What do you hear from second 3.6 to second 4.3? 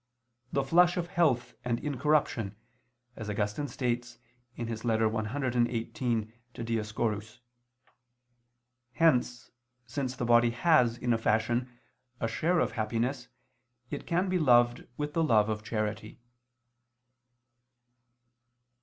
states